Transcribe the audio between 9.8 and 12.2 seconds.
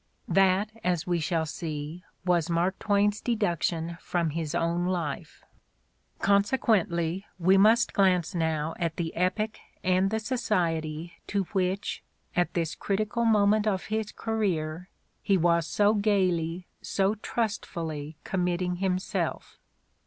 and the society to which,